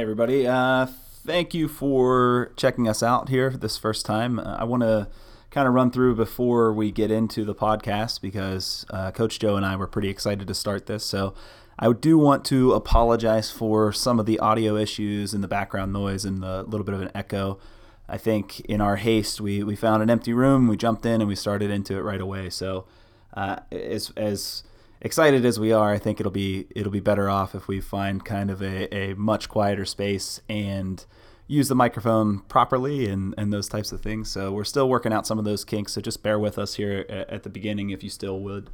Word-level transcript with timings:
Everybody. 0.00 0.46
Uh, 0.46 0.86
thank 1.26 1.52
you 1.52 1.68
for 1.68 2.52
checking 2.56 2.88
us 2.88 3.02
out 3.02 3.28
here 3.28 3.50
this 3.50 3.76
first 3.76 4.06
time. 4.06 4.38
Uh, 4.38 4.56
I 4.58 4.64
want 4.64 4.82
to 4.82 5.08
kind 5.50 5.68
of 5.68 5.74
run 5.74 5.90
through 5.90 6.14
before 6.14 6.72
we 6.72 6.90
get 6.90 7.10
into 7.10 7.44
the 7.44 7.54
podcast 7.54 8.22
because 8.22 8.86
uh, 8.88 9.10
Coach 9.10 9.38
Joe 9.38 9.56
and 9.56 9.66
I 9.66 9.76
were 9.76 9.86
pretty 9.86 10.08
excited 10.08 10.48
to 10.48 10.54
start 10.54 10.86
this. 10.86 11.04
So 11.04 11.34
I 11.78 11.92
do 11.92 12.16
want 12.16 12.46
to 12.46 12.72
apologize 12.72 13.50
for 13.50 13.92
some 13.92 14.18
of 14.18 14.24
the 14.24 14.38
audio 14.38 14.74
issues 14.74 15.34
and 15.34 15.44
the 15.44 15.48
background 15.48 15.92
noise 15.92 16.24
and 16.24 16.42
the 16.42 16.62
little 16.62 16.84
bit 16.84 16.94
of 16.94 17.02
an 17.02 17.10
echo. 17.14 17.58
I 18.08 18.16
think 18.16 18.60
in 18.60 18.80
our 18.80 18.96
haste, 18.96 19.38
we, 19.38 19.62
we 19.62 19.76
found 19.76 20.02
an 20.02 20.08
empty 20.08 20.32
room, 20.32 20.66
we 20.66 20.78
jumped 20.78 21.04
in, 21.04 21.20
and 21.20 21.28
we 21.28 21.36
started 21.36 21.70
into 21.70 21.98
it 21.98 22.00
right 22.00 22.22
away. 22.22 22.48
So 22.48 22.86
uh, 23.34 23.56
as, 23.70 24.14
as 24.16 24.62
excited 25.00 25.44
as 25.44 25.58
we 25.58 25.72
are, 25.72 25.92
I 25.92 25.98
think 25.98 26.20
it'll 26.20 26.32
be 26.32 26.66
it'll 26.74 26.92
be 26.92 27.00
better 27.00 27.28
off 27.28 27.54
if 27.54 27.68
we 27.68 27.80
find 27.80 28.24
kind 28.24 28.50
of 28.50 28.62
a, 28.62 28.94
a 28.94 29.14
much 29.14 29.48
quieter 29.48 29.84
space 29.84 30.40
and 30.48 31.04
use 31.46 31.68
the 31.68 31.74
microphone 31.74 32.40
properly 32.42 33.08
and, 33.08 33.34
and 33.36 33.52
those 33.52 33.68
types 33.68 33.90
of 33.90 34.00
things. 34.00 34.30
So 34.30 34.52
we're 34.52 34.62
still 34.62 34.88
working 34.88 35.12
out 35.12 35.26
some 35.26 35.36
of 35.36 35.44
those 35.44 35.64
kinks. 35.64 35.94
So 35.94 36.00
just 36.00 36.22
bear 36.22 36.38
with 36.38 36.60
us 36.60 36.74
here 36.74 37.04
at, 37.08 37.42
the 37.42 37.48
beginning 37.48 37.90
if 37.90 38.04
you 38.04 38.08
still 38.08 38.38
would. 38.38 38.70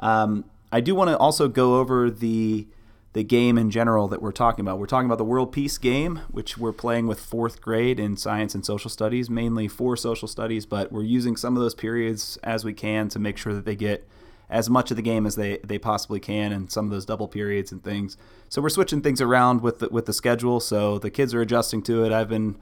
Um, 0.00 0.44
I 0.72 0.80
do 0.80 0.96
want 0.96 1.08
to 1.10 1.16
also 1.16 1.46
go 1.46 1.76
over 1.76 2.10
the 2.10 2.66
the 3.12 3.22
game 3.24 3.56
in 3.56 3.70
general 3.70 4.08
that 4.08 4.20
we're 4.20 4.32
talking 4.32 4.62
about. 4.62 4.78
We're 4.78 4.86
talking 4.86 5.06
about 5.06 5.16
the 5.16 5.24
World 5.24 5.50
Peace 5.50 5.78
game, 5.78 6.20
which 6.30 6.58
we're 6.58 6.72
playing 6.72 7.06
with 7.06 7.18
fourth 7.18 7.62
grade 7.62 7.98
in 7.98 8.16
science 8.18 8.54
and 8.54 8.66
social 8.66 8.90
studies, 8.90 9.30
mainly 9.30 9.68
for 9.68 9.96
social 9.96 10.28
studies, 10.28 10.66
but 10.66 10.92
we're 10.92 11.02
using 11.02 11.34
some 11.34 11.56
of 11.56 11.62
those 11.62 11.74
periods 11.74 12.38
as 12.42 12.62
we 12.62 12.74
can 12.74 13.08
to 13.08 13.18
make 13.18 13.38
sure 13.38 13.54
that 13.54 13.64
they 13.64 13.74
get 13.76 14.06
as 14.48 14.70
much 14.70 14.90
of 14.90 14.96
the 14.96 15.02
game 15.02 15.26
as 15.26 15.36
they, 15.36 15.58
they 15.58 15.78
possibly 15.78 16.20
can 16.20 16.52
and 16.52 16.70
some 16.70 16.84
of 16.84 16.90
those 16.90 17.04
double 17.04 17.28
periods 17.28 17.72
and 17.72 17.82
things. 17.82 18.16
So 18.48 18.62
we're 18.62 18.68
switching 18.68 19.02
things 19.02 19.20
around 19.20 19.60
with 19.62 19.80
the, 19.80 19.88
with 19.88 20.06
the 20.06 20.12
schedule. 20.12 20.60
So 20.60 20.98
the 20.98 21.10
kids 21.10 21.34
are 21.34 21.40
adjusting 21.40 21.82
to 21.82 22.04
it. 22.04 22.12
I've 22.12 22.28
been 22.28 22.56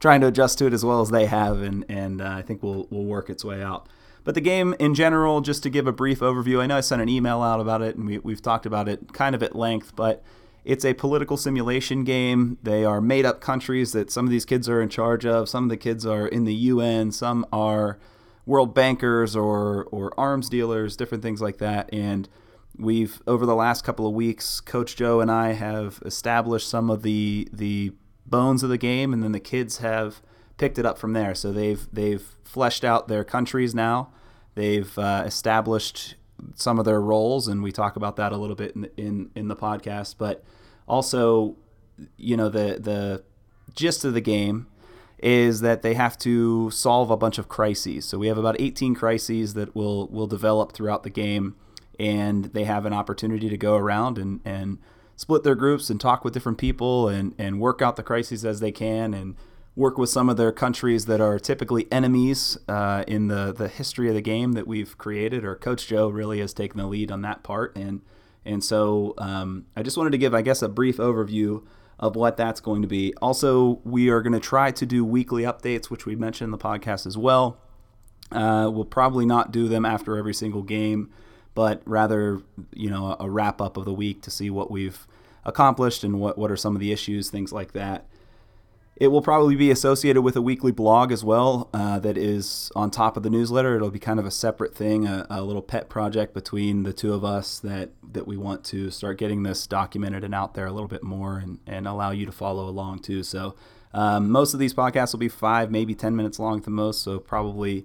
trying 0.00 0.20
to 0.22 0.28
adjust 0.28 0.58
to 0.58 0.66
it 0.66 0.72
as 0.72 0.84
well 0.84 1.00
as 1.00 1.10
they 1.10 1.26
have, 1.26 1.62
and, 1.62 1.84
and 1.88 2.20
uh, 2.20 2.28
I 2.28 2.42
think 2.42 2.62
we'll, 2.62 2.86
we'll 2.90 3.04
work 3.04 3.30
its 3.30 3.44
way 3.44 3.62
out. 3.62 3.88
But 4.24 4.34
the 4.34 4.40
game 4.40 4.74
in 4.80 4.94
general, 4.94 5.40
just 5.40 5.62
to 5.62 5.70
give 5.70 5.86
a 5.86 5.92
brief 5.92 6.18
overview, 6.18 6.60
I 6.60 6.66
know 6.66 6.78
I 6.78 6.80
sent 6.80 7.00
an 7.00 7.08
email 7.08 7.42
out 7.42 7.60
about 7.60 7.80
it 7.80 7.94
and 7.94 8.06
we, 8.06 8.18
we've 8.18 8.42
talked 8.42 8.66
about 8.66 8.88
it 8.88 9.12
kind 9.12 9.36
of 9.36 9.42
at 9.42 9.54
length, 9.54 9.94
but 9.94 10.24
it's 10.64 10.84
a 10.84 10.94
political 10.94 11.36
simulation 11.36 12.02
game. 12.02 12.58
They 12.60 12.84
are 12.84 13.00
made 13.00 13.24
up 13.24 13.40
countries 13.40 13.92
that 13.92 14.10
some 14.10 14.24
of 14.24 14.32
these 14.32 14.44
kids 14.44 14.68
are 14.68 14.82
in 14.82 14.88
charge 14.88 15.24
of. 15.24 15.48
Some 15.48 15.62
of 15.64 15.70
the 15.70 15.76
kids 15.76 16.04
are 16.04 16.26
in 16.26 16.44
the 16.44 16.54
UN, 16.54 17.12
some 17.12 17.46
are 17.52 17.98
world 18.46 18.74
bankers 18.74 19.36
or 19.36 19.84
or 19.90 20.18
arms 20.18 20.48
dealers, 20.48 20.96
different 20.96 21.22
things 21.22 21.42
like 21.42 21.58
that. 21.58 21.92
And 21.92 22.28
we've 22.78 23.20
over 23.26 23.44
the 23.44 23.54
last 23.54 23.84
couple 23.84 24.06
of 24.06 24.14
weeks, 24.14 24.60
Coach 24.60 24.96
Joe 24.96 25.20
and 25.20 25.30
I 25.30 25.52
have 25.52 26.00
established 26.06 26.68
some 26.68 26.88
of 26.88 27.02
the 27.02 27.48
the 27.52 27.92
bones 28.24 28.62
of 28.62 28.70
the 28.70 28.78
game, 28.78 29.12
and 29.12 29.22
then 29.22 29.32
the 29.32 29.40
kids 29.40 29.78
have 29.78 30.22
picked 30.56 30.78
it 30.78 30.86
up 30.86 30.98
from 30.98 31.12
there. 31.12 31.34
So 31.34 31.52
they've 31.52 31.86
they've 31.92 32.24
fleshed 32.44 32.84
out 32.84 33.08
their 33.08 33.24
countries 33.24 33.74
now. 33.74 34.12
They've 34.54 34.96
uh, 34.98 35.24
established 35.26 36.14
some 36.54 36.78
of 36.78 36.84
their 36.84 37.00
roles, 37.00 37.48
and 37.48 37.62
we 37.62 37.72
talk 37.72 37.96
about 37.96 38.16
that 38.16 38.32
a 38.32 38.36
little 38.36 38.56
bit 38.56 38.74
in 38.74 38.88
in, 38.96 39.30
in 39.34 39.48
the 39.48 39.56
podcast. 39.56 40.16
But 40.18 40.44
also, 40.86 41.56
you 42.16 42.36
know, 42.36 42.48
the 42.48 42.78
the 42.80 43.24
gist 43.74 44.04
of 44.04 44.14
the 44.14 44.20
game 44.20 44.66
is 45.18 45.60
that 45.60 45.82
they 45.82 45.94
have 45.94 46.18
to 46.18 46.70
solve 46.70 47.10
a 47.10 47.16
bunch 47.16 47.38
of 47.38 47.48
crises. 47.48 48.04
So 48.04 48.18
we 48.18 48.26
have 48.26 48.38
about 48.38 48.60
18 48.60 48.94
crises 48.94 49.54
that 49.54 49.74
will 49.74 50.08
will 50.08 50.26
develop 50.26 50.72
throughout 50.72 51.02
the 51.02 51.10
game, 51.10 51.56
and 51.98 52.46
they 52.46 52.64
have 52.64 52.84
an 52.86 52.92
opportunity 52.92 53.48
to 53.48 53.56
go 53.56 53.76
around 53.76 54.18
and 54.18 54.40
and 54.44 54.78
split 55.16 55.42
their 55.42 55.54
groups 55.54 55.88
and 55.88 56.00
talk 56.00 56.24
with 56.24 56.34
different 56.34 56.58
people 56.58 57.08
and 57.08 57.34
and 57.38 57.60
work 57.60 57.80
out 57.80 57.96
the 57.96 58.02
crises 58.02 58.44
as 58.44 58.60
they 58.60 58.72
can 58.72 59.14
and 59.14 59.34
work 59.74 59.98
with 59.98 60.08
some 60.08 60.28
of 60.30 60.38
their 60.38 60.52
countries 60.52 61.04
that 61.04 61.20
are 61.20 61.38
typically 61.38 61.86
enemies 61.92 62.58
uh, 62.68 63.04
in 63.06 63.28
the 63.28 63.52
the 63.52 63.68
history 63.68 64.08
of 64.08 64.14
the 64.14 64.22
game 64.22 64.52
that 64.52 64.66
we've 64.66 64.98
created. 64.98 65.44
Or 65.44 65.54
Coach 65.54 65.86
Joe 65.86 66.08
really 66.08 66.40
has 66.40 66.52
taken 66.52 66.78
the 66.78 66.86
lead 66.86 67.10
on 67.10 67.22
that 67.22 67.42
part, 67.42 67.74
and 67.76 68.02
and 68.44 68.62
so 68.62 69.14
um, 69.18 69.66
I 69.76 69.82
just 69.82 69.96
wanted 69.96 70.10
to 70.10 70.18
give, 70.18 70.34
I 70.34 70.42
guess, 70.42 70.62
a 70.62 70.68
brief 70.68 70.98
overview 70.98 71.62
of 71.98 72.14
what 72.14 72.36
that's 72.36 72.60
going 72.60 72.82
to 72.82 72.88
be. 72.88 73.14
Also, 73.22 73.80
we 73.84 74.10
are 74.10 74.20
going 74.22 74.32
to 74.32 74.40
try 74.40 74.70
to 74.70 74.84
do 74.86 75.04
weekly 75.04 75.44
updates, 75.44 75.86
which 75.86 76.04
we 76.06 76.14
mentioned 76.14 76.46
in 76.46 76.50
the 76.50 76.58
podcast 76.58 77.06
as 77.06 77.16
well. 77.16 77.58
Uh, 78.30 78.68
we'll 78.72 78.84
probably 78.84 79.24
not 79.24 79.52
do 79.52 79.68
them 79.68 79.84
after 79.84 80.16
every 80.16 80.34
single 80.34 80.62
game, 80.62 81.10
but 81.54 81.80
rather, 81.86 82.42
you 82.74 82.90
know, 82.90 83.16
a 83.18 83.30
wrap 83.30 83.60
up 83.60 83.76
of 83.76 83.84
the 83.84 83.92
week 83.92 84.20
to 84.22 84.30
see 84.30 84.50
what 84.50 84.70
we've 84.70 85.06
accomplished 85.44 86.04
and 86.04 86.20
what, 86.20 86.36
what 86.36 86.50
are 86.50 86.56
some 86.56 86.74
of 86.74 86.80
the 86.80 86.92
issues, 86.92 87.30
things 87.30 87.52
like 87.52 87.72
that. 87.72 88.06
It 88.96 89.08
will 89.08 89.20
probably 89.20 89.56
be 89.56 89.70
associated 89.70 90.22
with 90.22 90.36
a 90.36 90.42
weekly 90.42 90.72
blog 90.72 91.12
as 91.12 91.22
well 91.22 91.68
uh, 91.74 91.98
that 91.98 92.16
is 92.16 92.72
on 92.74 92.90
top 92.90 93.18
of 93.18 93.22
the 93.22 93.28
newsletter. 93.28 93.76
It'll 93.76 93.90
be 93.90 93.98
kind 93.98 94.18
of 94.18 94.24
a 94.24 94.30
separate 94.30 94.74
thing, 94.74 95.06
a, 95.06 95.26
a, 95.28 95.42
little 95.42 95.60
pet 95.60 95.90
project 95.90 96.32
between 96.32 96.84
the 96.84 96.94
two 96.94 97.12
of 97.12 97.22
us 97.22 97.58
that, 97.58 97.90
that 98.12 98.26
we 98.26 98.38
want 98.38 98.64
to 98.64 98.90
start 98.90 99.18
getting 99.18 99.42
this 99.42 99.66
documented 99.66 100.24
and 100.24 100.34
out 100.34 100.54
there 100.54 100.64
a 100.64 100.72
little 100.72 100.88
bit 100.88 101.02
more 101.02 101.36
and, 101.36 101.58
and 101.66 101.86
allow 101.86 102.10
you 102.10 102.24
to 102.24 102.32
follow 102.32 102.68
along 102.70 103.00
too. 103.00 103.22
So, 103.22 103.54
um, 103.92 104.30
most 104.30 104.54
of 104.54 104.60
these 104.60 104.72
podcasts 104.72 105.12
will 105.12 105.20
be 105.20 105.28
five, 105.28 105.70
maybe 105.70 105.94
10 105.94 106.16
minutes 106.16 106.38
long 106.38 106.58
at 106.58 106.64
the 106.64 106.70
most. 106.70 107.02
So, 107.02 107.18
probably 107.18 107.84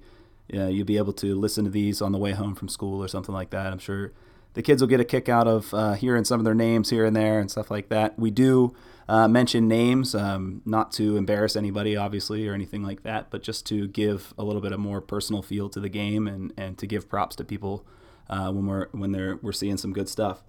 uh, 0.53 0.67
you'll 0.67 0.85
be 0.85 0.97
able 0.97 1.13
to 1.13 1.35
listen 1.35 1.65
to 1.65 1.71
these 1.71 2.01
on 2.01 2.13
the 2.13 2.17
way 2.17 2.31
home 2.31 2.55
from 2.55 2.69
school 2.69 3.03
or 3.03 3.09
something 3.09 3.35
like 3.35 3.49
that. 3.49 3.73
I'm 3.73 3.79
sure 3.79 4.13
the 4.53 4.61
kids 4.61 4.81
will 4.81 4.87
get 4.87 4.99
a 4.99 5.05
kick 5.05 5.29
out 5.29 5.47
of 5.47 5.73
uh, 5.73 5.93
hearing 5.93 6.25
some 6.25 6.39
of 6.39 6.45
their 6.45 6.55
names 6.55 6.89
here 6.89 7.05
and 7.05 7.15
there 7.15 7.39
and 7.39 7.49
stuff 7.49 7.71
like 7.71 7.89
that. 7.89 8.17
We 8.19 8.31
do 8.31 8.75
uh, 9.07 9.27
mention 9.27 9.67
names, 9.67 10.13
um, 10.15 10.61
not 10.65 10.91
to 10.93 11.17
embarrass 11.17 11.55
anybody, 11.55 11.95
obviously, 11.95 12.47
or 12.47 12.53
anything 12.53 12.83
like 12.83 13.03
that, 13.03 13.29
but 13.29 13.43
just 13.43 13.65
to 13.67 13.87
give 13.87 14.33
a 14.37 14.43
little 14.43 14.61
bit 14.61 14.71
of 14.71 14.79
more 14.79 15.01
personal 15.01 15.41
feel 15.41 15.69
to 15.69 15.79
the 15.79 15.89
game 15.89 16.27
and, 16.27 16.53
and 16.57 16.77
to 16.77 16.87
give 16.87 17.09
props 17.09 17.35
to 17.37 17.43
people 17.43 17.85
uh, 18.29 18.51
when 18.51 18.65
we're 18.65 18.87
when 18.91 19.11
they're 19.11 19.37
we're 19.41 19.51
seeing 19.51 19.77
some 19.77 19.93
good 19.93 20.07
stuff. 20.07 20.43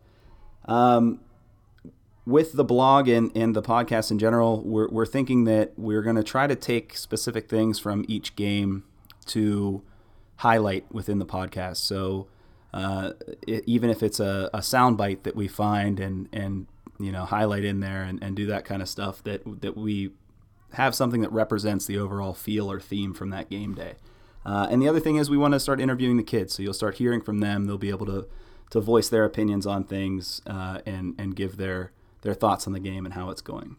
Um, 0.66 1.20
with 2.24 2.52
the 2.52 2.64
blog 2.64 3.08
and, 3.08 3.36
and 3.36 3.54
the 3.54 3.62
podcast 3.62 4.10
in 4.10 4.18
general, 4.18 4.62
we're, 4.62 4.88
we're 4.88 5.06
thinking 5.06 5.44
that 5.44 5.72
we're 5.76 6.02
going 6.02 6.16
to 6.16 6.22
try 6.22 6.46
to 6.46 6.54
take 6.54 6.96
specific 6.96 7.48
things 7.48 7.80
from 7.80 8.04
each 8.06 8.36
game 8.36 8.84
to 9.26 9.82
highlight 10.36 10.90
within 10.92 11.18
the 11.18 11.26
podcast. 11.26 11.78
So 11.78 12.28
uh, 12.72 13.12
it, 13.46 13.64
even 13.66 13.90
if 13.90 14.02
it's 14.02 14.20
a, 14.20 14.48
a 14.54 14.58
soundbite 14.58 15.22
that 15.24 15.36
we 15.36 15.48
find 15.48 16.00
and, 16.00 16.28
and 16.32 16.66
you 16.98 17.12
know 17.12 17.24
highlight 17.24 17.64
in 17.64 17.80
there 17.80 18.02
and, 18.02 18.22
and 18.22 18.36
do 18.36 18.46
that 18.46 18.64
kind 18.64 18.82
of 18.82 18.88
stuff 18.88 19.22
that 19.24 19.42
that 19.60 19.76
we 19.76 20.10
have 20.74 20.94
something 20.94 21.20
that 21.20 21.32
represents 21.32 21.84
the 21.86 21.98
overall 21.98 22.32
feel 22.32 22.70
or 22.70 22.80
theme 22.80 23.12
from 23.12 23.30
that 23.30 23.50
game 23.50 23.74
day. 23.74 23.94
Uh, 24.44 24.66
and 24.70 24.80
the 24.80 24.88
other 24.88 25.00
thing 25.00 25.16
is 25.16 25.28
we 25.28 25.36
want 25.36 25.52
to 25.52 25.60
start 25.60 25.80
interviewing 25.80 26.16
the 26.16 26.22
kids, 26.22 26.54
so 26.54 26.62
you'll 26.62 26.72
start 26.72 26.96
hearing 26.96 27.20
from 27.20 27.38
them. 27.40 27.66
They'll 27.66 27.78
be 27.78 27.90
able 27.90 28.06
to 28.06 28.26
to 28.70 28.80
voice 28.80 29.10
their 29.10 29.24
opinions 29.24 29.66
on 29.66 29.84
things 29.84 30.40
uh, 30.46 30.80
and 30.86 31.14
and 31.18 31.36
give 31.36 31.56
their 31.56 31.92
their 32.22 32.34
thoughts 32.34 32.66
on 32.66 32.72
the 32.72 32.80
game 32.80 33.04
and 33.04 33.14
how 33.14 33.30
it's 33.30 33.42
going. 33.42 33.76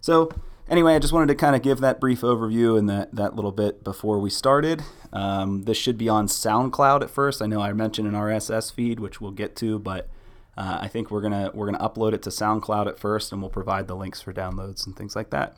So 0.00 0.30
anyway, 0.72 0.94
I 0.96 0.98
just 0.98 1.12
wanted 1.12 1.26
to 1.28 1.34
kind 1.36 1.54
of 1.54 1.62
give 1.62 1.80
that 1.80 2.00
brief 2.00 2.22
overview 2.22 2.76
and 2.76 2.88
that 2.88 3.14
that 3.14 3.36
little 3.36 3.52
bit 3.52 3.84
before 3.84 4.18
we 4.18 4.30
started. 4.30 4.82
Um, 5.12 5.64
this 5.64 5.76
should 5.76 5.98
be 5.98 6.08
on 6.08 6.26
SoundCloud 6.26 7.02
at 7.02 7.10
first. 7.10 7.42
I 7.42 7.46
know 7.46 7.60
I 7.60 7.72
mentioned 7.74 8.08
an 8.08 8.14
RSS 8.14 8.72
feed, 8.72 8.98
which 8.98 9.20
we'll 9.20 9.30
get 9.30 9.54
to, 9.56 9.78
but 9.78 10.08
uh, 10.56 10.78
I 10.80 10.88
think 10.88 11.10
we're 11.10 11.20
gonna 11.20 11.50
we're 11.54 11.70
gonna 11.70 11.78
upload 11.78 12.14
it 12.14 12.22
to 12.22 12.30
SoundCloud 12.30 12.88
at 12.88 12.98
first, 12.98 13.30
and 13.30 13.40
we'll 13.40 13.50
provide 13.50 13.86
the 13.86 13.94
links 13.94 14.20
for 14.20 14.32
downloads 14.32 14.86
and 14.86 14.96
things 14.96 15.14
like 15.14 15.30
that. 15.30 15.56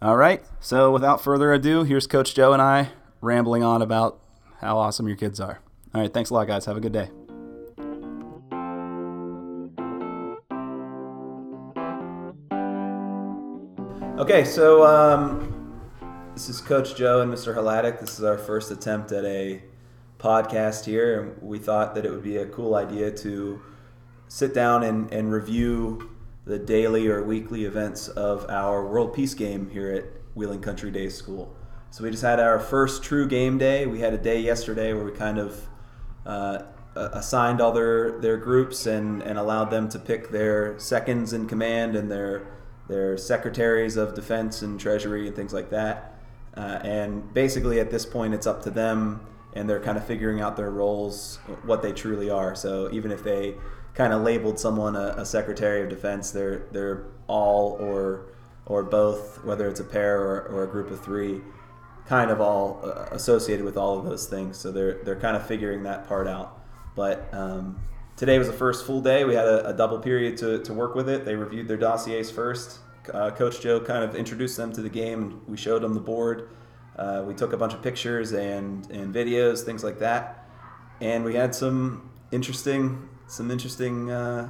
All 0.00 0.16
right. 0.16 0.42
So 0.60 0.92
without 0.92 1.22
further 1.22 1.52
ado, 1.52 1.82
here's 1.82 2.06
Coach 2.06 2.34
Joe 2.34 2.52
and 2.52 2.62
I 2.62 2.90
rambling 3.20 3.64
on 3.64 3.82
about 3.82 4.20
how 4.60 4.78
awesome 4.78 5.08
your 5.08 5.16
kids 5.16 5.40
are. 5.40 5.60
All 5.92 6.00
right. 6.00 6.12
Thanks 6.14 6.30
a 6.30 6.34
lot, 6.34 6.46
guys. 6.46 6.66
Have 6.66 6.76
a 6.76 6.80
good 6.80 6.92
day. 6.92 7.10
Okay, 14.18 14.42
so 14.42 14.84
um, 14.84 15.80
this 16.34 16.48
is 16.48 16.60
Coach 16.60 16.96
Joe 16.96 17.20
and 17.20 17.32
Mr. 17.32 17.54
Hladek. 17.54 18.00
This 18.00 18.18
is 18.18 18.24
our 18.24 18.36
first 18.36 18.72
attempt 18.72 19.12
at 19.12 19.24
a 19.24 19.62
podcast 20.18 20.86
here, 20.86 21.22
and 21.22 21.40
we 21.40 21.60
thought 21.60 21.94
that 21.94 22.04
it 22.04 22.10
would 22.10 22.24
be 22.24 22.38
a 22.38 22.46
cool 22.46 22.74
idea 22.74 23.12
to 23.12 23.62
sit 24.26 24.52
down 24.52 24.82
and, 24.82 25.08
and 25.12 25.30
review 25.30 26.10
the 26.46 26.58
daily 26.58 27.06
or 27.06 27.22
weekly 27.22 27.64
events 27.64 28.08
of 28.08 28.44
our 28.50 28.84
World 28.84 29.14
Peace 29.14 29.34
game 29.34 29.70
here 29.70 29.92
at 29.92 30.06
Wheeling 30.34 30.62
Country 30.62 30.90
Day 30.90 31.10
School. 31.10 31.54
So 31.90 32.02
we 32.02 32.10
just 32.10 32.24
had 32.24 32.40
our 32.40 32.58
first 32.58 33.04
true 33.04 33.28
game 33.28 33.56
day. 33.56 33.86
We 33.86 34.00
had 34.00 34.14
a 34.14 34.18
day 34.18 34.40
yesterday 34.40 34.94
where 34.94 35.04
we 35.04 35.12
kind 35.12 35.38
of 35.38 35.68
uh, 36.26 36.62
assigned 36.96 37.60
all 37.60 37.70
their, 37.70 38.20
their 38.20 38.36
groups 38.36 38.84
and, 38.84 39.22
and 39.22 39.38
allowed 39.38 39.70
them 39.70 39.88
to 39.90 39.98
pick 40.00 40.30
their 40.30 40.76
seconds 40.80 41.32
in 41.32 41.46
command 41.46 41.94
and 41.94 42.10
their 42.10 42.57
their 42.88 43.16
secretaries 43.16 43.96
of 43.96 44.14
defense 44.14 44.62
and 44.62 44.80
treasury 44.80 45.26
and 45.26 45.36
things 45.36 45.52
like 45.52 45.70
that. 45.70 46.14
Uh, 46.56 46.80
and 46.82 47.32
basically, 47.34 47.78
at 47.78 47.90
this 47.90 48.04
point, 48.04 48.34
it's 48.34 48.46
up 48.46 48.62
to 48.62 48.70
them, 48.70 49.20
and 49.54 49.68
they're 49.68 49.80
kind 49.80 49.96
of 49.96 50.04
figuring 50.04 50.40
out 50.40 50.56
their 50.56 50.70
roles, 50.70 51.36
what 51.64 51.82
they 51.82 51.92
truly 51.92 52.30
are. 52.30 52.54
So 52.54 52.90
even 52.92 53.12
if 53.12 53.22
they 53.22 53.54
kind 53.98 54.12
of 54.12 54.22
labeled 54.22 54.60
someone 54.60 54.94
a, 54.94 55.14
a, 55.18 55.26
Secretary 55.26 55.82
of 55.82 55.88
Defense. 55.90 56.30
They're 56.30 56.62
they're 56.70 57.04
all 57.26 57.76
or 57.80 58.26
or 58.64 58.82
both, 58.84 59.44
whether 59.44 59.68
it's 59.68 59.80
a 59.80 59.84
pair 59.84 60.20
or, 60.20 60.42
or 60.42 60.64
a 60.64 60.68
group 60.68 60.90
of 60.90 61.00
three, 61.00 61.40
kind 62.06 62.30
of 62.30 62.40
all 62.40 62.80
uh, 62.84 63.06
associated 63.10 63.64
with 63.64 63.76
all 63.76 63.98
of 63.98 64.04
those 64.04 64.26
things. 64.26 64.56
So 64.56 64.70
they're 64.70 65.02
they're 65.02 65.20
kind 65.20 65.36
of 65.36 65.46
figuring 65.46 65.82
that 65.82 66.06
part 66.06 66.28
out. 66.28 66.60
But 66.94 67.28
um, 67.32 67.80
today 68.18 68.38
was 68.38 68.48
the 68.48 68.52
first 68.52 68.84
full 68.84 69.00
day. 69.00 69.24
We 69.24 69.34
had 69.34 69.46
a, 69.46 69.68
a, 69.68 69.72
double 69.72 69.98
period 70.00 70.36
to, 70.38 70.58
to 70.64 70.74
work 70.74 70.94
with 70.94 71.08
it. 71.08 71.24
They 71.24 71.36
reviewed 71.36 71.68
their 71.68 71.76
dossiers 71.76 72.30
first. 72.30 72.80
Uh, 73.14 73.30
Coach 73.30 73.60
Joe 73.60 73.80
kind 73.80 74.04
of 74.04 74.14
introduced 74.14 74.56
them 74.56 74.72
to 74.72 74.82
the 74.82 74.90
game. 74.90 75.40
We 75.46 75.56
showed 75.56 75.82
them 75.82 75.94
the 75.94 76.00
board. 76.00 76.50
Uh, 76.96 77.24
we 77.26 77.32
took 77.32 77.52
a 77.52 77.56
bunch 77.56 77.72
of 77.72 77.80
pictures 77.80 78.32
and, 78.32 78.90
and 78.90 79.14
videos, 79.14 79.62
things 79.62 79.84
like 79.84 80.00
that, 80.00 80.48
and 81.00 81.24
we 81.24 81.36
had 81.36 81.54
some 81.54 82.10
interesting 82.32 83.08
some 83.28 83.50
interesting 83.50 84.10
uh, 84.10 84.48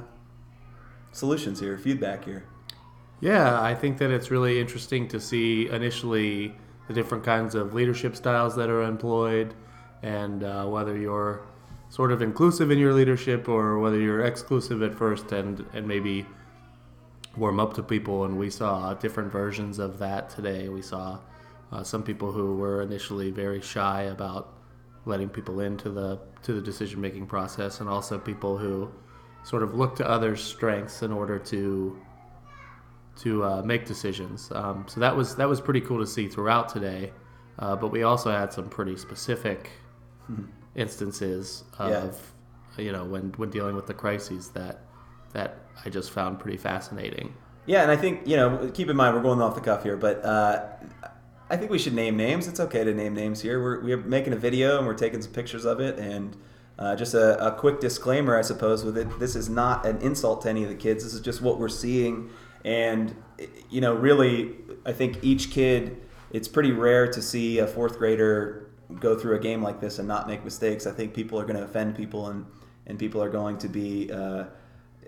solutions 1.11 1.59
here, 1.59 1.77
feedback 1.77 2.25
here. 2.25 2.45
Yeah, 3.19 3.61
I 3.61 3.75
think 3.75 3.99
that 3.99 4.09
it's 4.09 4.31
really 4.31 4.59
interesting 4.59 5.07
to 5.09 5.19
see 5.19 5.69
initially 5.69 6.55
the 6.87 6.93
different 6.93 7.23
kinds 7.23 7.53
of 7.53 7.73
leadership 7.75 8.15
styles 8.15 8.55
that 8.55 8.69
are 8.69 8.81
employed, 8.81 9.53
and 10.01 10.43
uh, 10.43 10.65
whether 10.65 10.97
you're 10.97 11.41
sort 11.89 12.11
of 12.11 12.21
inclusive 12.21 12.71
in 12.71 12.77
your 12.77 12.93
leadership 12.93 13.49
or 13.49 13.79
whether 13.79 13.99
you're 13.99 14.25
exclusive 14.25 14.81
at 14.83 14.93
first 14.95 15.31
and 15.31 15.65
and 15.73 15.87
maybe 15.87 16.25
warm 17.35 17.59
up 17.59 17.73
to 17.73 17.83
people. 17.83 18.25
And 18.25 18.37
we 18.37 18.49
saw 18.49 18.93
different 18.93 19.31
versions 19.31 19.79
of 19.79 19.99
that 19.99 20.29
today. 20.29 20.69
We 20.69 20.81
saw 20.81 21.19
uh, 21.71 21.83
some 21.83 22.03
people 22.03 22.31
who 22.31 22.57
were 22.57 22.81
initially 22.81 23.31
very 23.31 23.61
shy 23.61 24.03
about 24.03 24.53
letting 25.05 25.29
people 25.29 25.59
into 25.61 25.89
the 25.89 26.19
to 26.43 26.53
the 26.53 26.61
decision 26.61 27.01
making 27.01 27.27
process, 27.27 27.79
and 27.79 27.89
also 27.89 28.17
people 28.17 28.57
who 28.57 28.91
sort 29.43 29.63
of 29.63 29.75
look 29.75 29.95
to 29.95 30.07
others' 30.07 30.43
strengths 30.43 31.01
in 31.01 31.11
order 31.11 31.39
to 31.39 31.99
to 33.17 33.43
uh, 33.43 33.61
make 33.63 33.85
decisions. 33.85 34.51
Um, 34.51 34.85
so 34.87 34.99
that 34.99 35.15
was 35.15 35.35
that 35.35 35.49
was 35.49 35.59
pretty 35.59 35.81
cool 35.81 35.99
to 35.99 36.07
see 36.07 36.27
throughout 36.27 36.69
today. 36.69 37.11
Uh, 37.57 37.75
but 37.75 37.91
we 37.91 38.03
also 38.03 38.31
had 38.31 38.53
some 38.53 38.69
pretty 38.69 38.95
specific 38.95 39.69
instances 40.75 41.63
of 41.77 42.19
yeah. 42.77 42.83
you 42.83 42.91
know 42.91 43.05
when 43.05 43.31
when 43.37 43.49
dealing 43.49 43.75
with 43.75 43.87
the 43.87 43.93
crises 43.93 44.49
that 44.49 44.81
that 45.33 45.59
I 45.85 45.89
just 45.89 46.11
found 46.11 46.39
pretty 46.39 46.57
fascinating. 46.57 47.33
Yeah, 47.65 47.83
and 47.83 47.91
I 47.91 47.95
think 47.95 48.27
you 48.27 48.35
know 48.35 48.71
keep 48.73 48.89
in 48.89 48.95
mind 48.95 49.15
we're 49.15 49.21
going 49.21 49.41
off 49.41 49.55
the 49.55 49.61
cuff 49.61 49.83
here, 49.83 49.97
but 49.97 50.23
uh, 50.25 50.65
I 51.49 51.57
think 51.57 51.71
we 51.71 51.79
should 51.79 51.93
name 51.93 52.15
names. 52.15 52.47
It's 52.47 52.59
okay 52.59 52.83
to 52.83 52.93
name 52.93 53.15
names 53.15 53.41
here. 53.41 53.61
We're, 53.61 53.81
we're 53.81 53.97
making 53.97 54.33
a 54.33 54.37
video 54.37 54.77
and 54.77 54.85
we're 54.85 54.93
taking 54.93 55.21
some 55.21 55.31
pictures 55.31 55.65
of 55.65 55.79
it. 55.79 55.97
And 55.97 56.37
uh, 56.77 56.95
just 56.95 57.13
a, 57.13 57.43
a, 57.45 57.51
quick 57.51 57.79
disclaimer, 57.79 58.37
I 58.37 58.41
suppose, 58.41 58.85
with 58.85 58.97
it 58.97 59.19
this 59.19 59.35
is 59.35 59.49
not 59.49 59.85
an 59.85 59.97
insult 59.97 60.43
to 60.43 60.49
any 60.49 60.63
of 60.63 60.69
the 60.69 60.75
kids. 60.75 61.03
This 61.03 61.13
is 61.13 61.21
just 61.21 61.41
what 61.41 61.59
we're 61.59 61.67
seeing. 61.67 62.29
And, 62.63 63.15
you 63.69 63.81
know, 63.81 63.95
really, 63.95 64.55
I 64.85 64.93
think 64.93 65.19
each 65.23 65.49
kid, 65.49 65.97
it's 66.31 66.47
pretty 66.47 66.71
rare 66.71 67.07
to 67.11 67.21
see 67.21 67.57
a 67.57 67.65
fourth 67.65 67.97
grader 67.97 68.68
go 68.99 69.17
through 69.17 69.35
a 69.35 69.39
game 69.39 69.61
like 69.61 69.79
this 69.79 69.99
and 69.99 70.07
not 70.07 70.27
make 70.27 70.43
mistakes. 70.43 70.87
I 70.87 70.91
think 70.91 71.13
people 71.13 71.39
are 71.39 71.43
going 71.45 71.57
to 71.57 71.63
offend 71.63 71.95
people 71.95 72.27
and, 72.27 72.45
and 72.87 72.97
people 72.97 73.21
are 73.21 73.29
going 73.29 73.57
to 73.59 73.67
be 73.67 74.11
uh, 74.11 74.45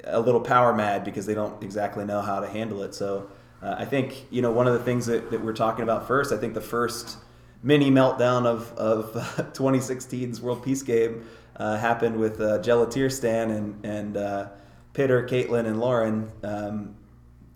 a 0.04 0.20
little 0.20 0.42
power 0.42 0.74
mad 0.74 1.04
because 1.04 1.26
they 1.26 1.34
don't 1.34 1.62
exactly 1.64 2.06
know 2.06 2.22
how 2.22 2.40
to 2.40 2.48
handle 2.48 2.84
it. 2.84 2.94
So, 2.94 3.30
uh, 3.62 3.76
I 3.78 3.86
think 3.86 4.26
you 4.32 4.42
know 4.42 4.52
one 4.52 4.68
of 4.68 4.74
the 4.74 4.84
things 4.84 5.06
that, 5.06 5.30
that 5.32 5.44
we're 5.44 5.54
talking 5.54 5.84
about 5.84 6.08
first. 6.08 6.32
I 6.32 6.38
think 6.38 6.54
the 6.54 6.62
first 6.62 7.18
mini 7.64 7.92
meltdown 7.92 8.46
of 8.46 8.72
of 8.74 9.14
2016's 9.54 10.42
World 10.42 10.64
Peace 10.64 10.82
Game 10.82 11.28
uh, 11.58 11.78
happened 11.78 12.18
with 12.18 12.42
uh, 12.42 12.60
Gelatier 12.60 13.12
Stan 13.12 13.52
and 13.52 13.86
and 13.86 14.18
uh, 14.18 14.50
Pitter, 14.94 15.24
Caitlin, 15.28 15.66
and 15.66 15.80
Lauren. 15.80 16.32
Um, 16.44 16.96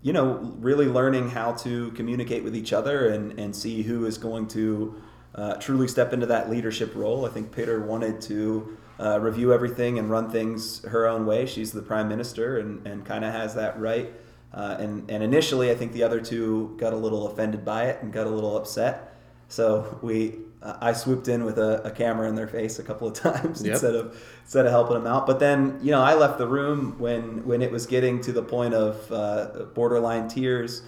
you 0.02 0.12
know, 0.12 0.54
really 0.58 0.86
learning 0.86 1.30
how 1.30 1.52
to 1.52 1.90
communicate 1.92 2.44
with 2.44 2.54
each 2.54 2.72
other 2.72 3.08
and 3.08 3.38
and 3.38 3.54
see 3.54 3.82
who 3.82 4.06
is 4.06 4.18
going 4.18 4.46
to 4.48 5.02
uh, 5.36 5.54
truly 5.54 5.86
step 5.86 6.12
into 6.12 6.26
that 6.26 6.50
leadership 6.50 6.94
role. 6.94 7.26
I 7.26 7.28
think 7.28 7.54
Peter 7.54 7.80
wanted 7.80 8.20
to. 8.22 8.78
Uh, 8.98 9.18
review 9.20 9.52
everything 9.52 9.98
and 9.98 10.08
run 10.08 10.30
things 10.30 10.82
her 10.84 11.06
own 11.06 11.26
way. 11.26 11.44
She's 11.44 11.70
the 11.70 11.82
prime 11.82 12.08
minister 12.08 12.56
and, 12.56 12.86
and 12.86 13.04
kind 13.04 13.26
of 13.26 13.32
has 13.34 13.54
that 13.54 13.78
right. 13.78 14.10
Uh, 14.54 14.74
and, 14.78 15.10
and 15.10 15.22
initially, 15.22 15.70
I 15.70 15.74
think 15.74 15.92
the 15.92 16.02
other 16.02 16.18
two 16.18 16.74
got 16.78 16.94
a 16.94 16.96
little 16.96 17.26
offended 17.26 17.62
by 17.62 17.84
it 17.88 18.02
and 18.02 18.10
got 18.10 18.26
a 18.26 18.30
little 18.30 18.56
upset. 18.56 19.14
So 19.48 19.98
we, 20.00 20.36
uh, 20.62 20.78
I 20.80 20.92
swooped 20.94 21.28
in 21.28 21.44
with 21.44 21.58
a, 21.58 21.82
a, 21.82 21.90
camera 21.90 22.28
in 22.28 22.34
their 22.34 22.48
face 22.48 22.78
a 22.78 22.82
couple 22.82 23.06
of 23.06 23.14
times 23.22 23.62
yep. 23.62 23.72
instead 23.72 23.94
of 23.94 24.20
instead 24.42 24.64
of 24.64 24.72
helping 24.72 24.94
them 24.94 25.06
out. 25.06 25.26
But 25.26 25.40
then, 25.40 25.78
you 25.82 25.90
know, 25.90 26.00
I 26.00 26.14
left 26.14 26.38
the 26.38 26.46
room 26.46 26.98
when 26.98 27.44
when 27.46 27.62
it 27.62 27.70
was 27.70 27.86
getting 27.86 28.20
to 28.22 28.32
the 28.32 28.42
point 28.42 28.74
of 28.74 29.12
uh, 29.12 29.66
borderline 29.74 30.28
tears, 30.28 30.82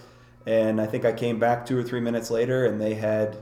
and 0.45 0.81
I 0.81 0.87
think 0.87 1.05
I 1.05 1.13
came 1.13 1.39
back 1.39 1.65
two 1.65 1.77
or 1.77 1.83
three 1.83 2.01
minutes 2.01 2.31
later, 2.31 2.65
and 2.65 2.81
they 2.81 2.95
had 2.95 3.37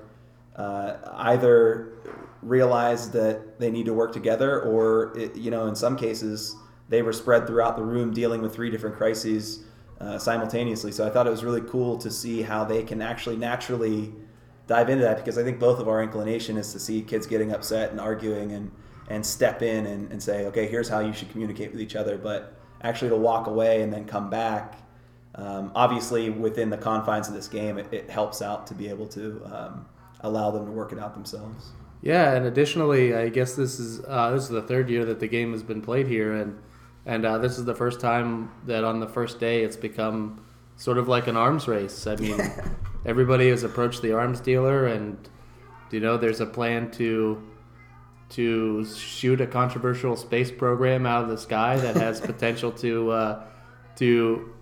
uh, 0.57 0.97
either 1.17 1.93
realized 2.41 3.13
that 3.13 3.59
they 3.59 3.71
need 3.71 3.85
to 3.85 3.93
work 3.93 4.11
together, 4.11 4.61
or 4.61 5.17
it, 5.17 5.35
you 5.35 5.51
know, 5.51 5.67
in 5.67 5.75
some 5.75 5.95
cases, 5.95 6.55
they 6.89 7.01
were 7.01 7.13
spread 7.13 7.47
throughout 7.47 7.75
the 7.75 7.83
room 7.83 8.13
dealing 8.13 8.41
with 8.41 8.53
three 8.53 8.69
different 8.69 8.95
crises 8.95 9.63
uh, 9.99 10.17
simultaneously. 10.17 10.91
So 10.91 11.05
I 11.05 11.09
thought 11.09 11.27
it 11.27 11.31
was 11.31 11.43
really 11.43 11.61
cool 11.61 11.97
to 11.97 12.11
see 12.11 12.41
how 12.41 12.63
they 12.63 12.83
can 12.83 13.01
actually 13.01 13.35
naturally 13.35 14.13
dive 14.67 14.89
into 14.89 15.03
that 15.03 15.17
because 15.17 15.37
I 15.37 15.43
think 15.43 15.59
both 15.59 15.79
of 15.79 15.87
our 15.87 16.03
inclination 16.03 16.57
is 16.57 16.71
to 16.73 16.79
see 16.79 17.01
kids 17.01 17.25
getting 17.25 17.51
upset 17.53 17.91
and 17.91 17.99
arguing 17.99 18.51
and, 18.51 18.71
and 19.09 19.25
step 19.25 19.61
in 19.61 19.85
and, 19.85 20.11
and 20.11 20.21
say, 20.21 20.45
okay, 20.47 20.67
here's 20.67 20.89
how 20.89 20.99
you 20.99 21.13
should 21.13 21.29
communicate 21.29 21.71
with 21.71 21.81
each 21.81 21.95
other. 21.95 22.17
But 22.17 22.53
actually 22.81 23.09
to 23.09 23.15
walk 23.15 23.47
away 23.47 23.81
and 23.81 23.91
then 23.91 24.05
come 24.05 24.29
back, 24.29 24.75
um, 25.35 25.71
obviously 25.75 26.29
within 26.29 26.69
the 26.69 26.77
confines 26.77 27.27
of 27.27 27.33
this 27.33 27.47
game, 27.47 27.77
it, 27.77 27.91
it 27.93 28.09
helps 28.09 28.41
out 28.41 28.67
to 28.67 28.73
be 28.73 28.89
able 28.89 29.07
to 29.07 29.41
um, 29.45 29.85
allow 30.21 30.51
them 30.51 30.65
to 30.65 30.71
work 30.71 30.91
it 30.91 30.99
out 30.99 31.13
themselves. 31.13 31.71
Yeah, 32.01 32.33
and 32.33 32.45
additionally, 32.45 33.15
I 33.15 33.29
guess 33.29 33.55
this 33.55 33.79
is 33.79 34.03
uh, 34.07 34.31
this 34.31 34.43
is 34.43 34.49
the 34.49 34.61
third 34.61 34.89
year 34.89 35.05
that 35.05 35.19
the 35.19 35.27
game 35.27 35.51
has 35.51 35.63
been 35.63 35.81
played 35.81 36.07
here, 36.07 36.33
and 36.33 36.59
and 37.05 37.25
uh, 37.25 37.37
this 37.37 37.57
is 37.57 37.65
the 37.65 37.75
first 37.75 37.99
time 37.99 38.51
that 38.65 38.83
on 38.83 38.99
the 38.99 39.07
first 39.07 39.39
day 39.39 39.63
it's 39.63 39.75
become 39.75 40.43
sort 40.75 40.97
of 40.97 41.07
like 41.07 41.27
an 41.27 41.35
arms 41.35 41.67
race. 41.67 42.05
I 42.05 42.15
mean, 42.17 42.39
everybody 43.05 43.49
has 43.49 43.63
approached 43.63 44.01
the 44.01 44.13
arms 44.13 44.39
dealer, 44.39 44.85
and 44.85 45.17
do 45.89 45.97
you 45.97 45.99
know, 46.01 46.17
there's 46.17 46.39
a 46.39 46.45
plan 46.45 46.91
to 46.91 47.41
to 48.29 48.85
shoot 48.85 49.39
a 49.39 49.47
controversial 49.47 50.15
space 50.15 50.51
program 50.51 51.05
out 51.05 51.23
of 51.23 51.29
the 51.29 51.37
sky 51.37 51.77
that 51.77 51.95
has 51.95 52.19
potential 52.33 52.71
to 52.73 53.11
uh, 53.11 53.43
to 53.95 54.53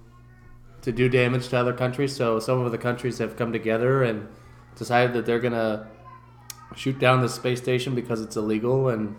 to 0.82 0.92
do 0.92 1.10
damage 1.10 1.50
to 1.50 1.58
other 1.58 1.74
countries. 1.74 2.16
So 2.16 2.40
some 2.40 2.62
of 2.62 2.72
the 2.72 2.78
countries 2.78 3.18
have 3.18 3.36
come 3.36 3.52
together 3.52 4.04
and 4.04 4.28
decided 4.76 5.14
that 5.14 5.26
they're 5.26 5.40
gonna 5.40 5.88
shoot 6.76 7.00
down 7.00 7.22
the 7.22 7.30
space 7.30 7.62
station 7.62 7.96
because 7.96 8.22
it's 8.22 8.36
illegal 8.36 8.90
and 8.90 9.16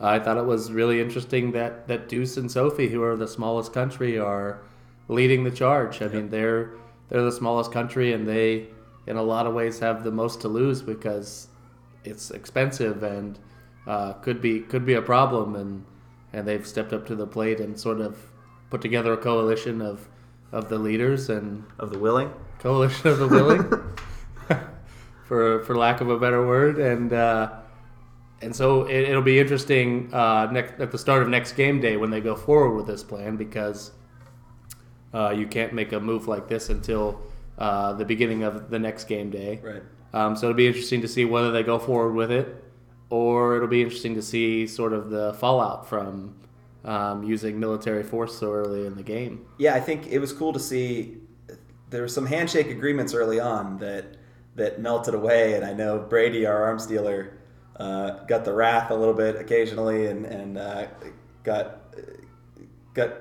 I 0.00 0.18
thought 0.20 0.36
it 0.36 0.46
was 0.46 0.70
really 0.70 1.00
interesting 1.00 1.52
that, 1.52 1.88
that 1.88 2.08
Deuce 2.08 2.36
and 2.36 2.50
Sophie, 2.50 2.88
who 2.88 3.02
are 3.02 3.16
the 3.16 3.26
smallest 3.26 3.72
country, 3.72 4.18
are 4.18 4.60
leading 5.08 5.42
the 5.42 5.50
charge. 5.50 6.00
I 6.00 6.04
yep. 6.04 6.14
mean, 6.14 6.30
they're 6.30 6.70
they're 7.08 7.22
the 7.22 7.32
smallest 7.32 7.72
country, 7.72 8.12
and 8.12 8.28
they, 8.28 8.68
in 9.06 9.16
a 9.16 9.22
lot 9.22 9.46
of 9.46 9.54
ways, 9.54 9.78
have 9.80 10.04
the 10.04 10.10
most 10.10 10.40
to 10.42 10.48
lose 10.48 10.82
because 10.82 11.48
it's 12.04 12.30
expensive 12.30 13.02
and 13.02 13.38
uh, 13.86 14.12
could 14.14 14.40
be 14.40 14.60
could 14.60 14.86
be 14.86 14.94
a 14.94 15.02
problem. 15.02 15.56
And 15.56 15.84
and 16.32 16.46
they've 16.46 16.66
stepped 16.66 16.92
up 16.92 17.06
to 17.06 17.16
the 17.16 17.26
plate 17.26 17.58
and 17.58 17.78
sort 17.78 18.00
of 18.00 18.18
put 18.70 18.80
together 18.80 19.12
a 19.12 19.16
coalition 19.16 19.82
of 19.82 20.08
of 20.52 20.68
the 20.68 20.78
leaders 20.78 21.28
and 21.28 21.64
of 21.78 21.90
the 21.90 21.98
willing 21.98 22.32
coalition 22.58 23.08
of 23.08 23.18
the 23.18 23.28
willing, 23.28 23.64
for 25.28 25.62
for 25.64 25.76
lack 25.76 26.00
of 26.00 26.08
a 26.10 26.18
better 26.18 26.44
word, 26.44 26.78
and. 26.78 27.12
Uh, 27.12 27.50
and 28.40 28.54
so 28.54 28.84
it, 28.84 29.12
will 29.12 29.20
be 29.20 29.40
interesting 29.40 30.14
uh, 30.14 30.48
next, 30.52 30.80
at 30.80 30.92
the 30.92 30.98
start 30.98 31.22
of 31.22 31.28
next 31.28 31.54
game 31.54 31.80
day 31.80 31.96
when 31.96 32.10
they 32.10 32.20
go 32.20 32.36
forward 32.36 32.76
with 32.76 32.86
this 32.86 33.02
plan 33.02 33.36
because 33.36 33.90
uh, 35.12 35.30
you 35.30 35.46
can't 35.46 35.72
make 35.72 35.92
a 35.92 35.98
move 35.98 36.28
like 36.28 36.46
this 36.46 36.68
until 36.68 37.20
uh, 37.58 37.94
the 37.94 38.04
beginning 38.04 38.44
of 38.44 38.70
the 38.70 38.78
next 38.78 39.04
game 39.04 39.30
day. 39.30 39.60
Right. 39.62 39.82
Um, 40.12 40.36
so 40.36 40.46
it'll 40.46 40.56
be 40.56 40.66
interesting 40.66 41.00
to 41.02 41.08
see 41.08 41.24
whether 41.24 41.50
they 41.50 41.62
go 41.62 41.78
forward 41.78 42.14
with 42.14 42.30
it, 42.30 42.64
or 43.10 43.56
it'll 43.56 43.68
be 43.68 43.82
interesting 43.82 44.14
to 44.14 44.22
see 44.22 44.66
sort 44.66 44.92
of 44.92 45.10
the 45.10 45.34
fallout 45.34 45.88
from 45.88 46.36
um, 46.84 47.24
using 47.24 47.58
military 47.58 48.02
force 48.02 48.38
so 48.38 48.52
early 48.52 48.86
in 48.86 48.94
the 48.94 49.02
game. 49.02 49.46
Yeah, 49.58 49.74
I 49.74 49.80
think 49.80 50.06
it 50.06 50.18
was 50.18 50.32
cool 50.32 50.52
to 50.52 50.60
see. 50.60 51.18
There 51.90 52.02
were 52.02 52.08
some 52.08 52.26
handshake 52.26 52.68
agreements 52.68 53.14
early 53.14 53.40
on 53.40 53.78
that 53.78 54.16
that 54.58 54.80
melted 54.80 55.14
away, 55.14 55.54
and 55.54 55.64
I 55.64 55.72
know 55.72 55.98
Brady, 55.98 56.46
our 56.46 56.64
arms 56.64 56.86
dealer 56.86 57.38
uh, 57.76 58.24
got 58.24 58.44
the 58.44 58.52
wrath 58.52 58.90
a 58.90 58.94
little 58.94 59.14
bit 59.14 59.36
occasionally, 59.36 60.06
and 60.06 60.26
and 60.26 60.58
uh, 60.58 60.86
got 61.44 61.80
got 62.94 63.12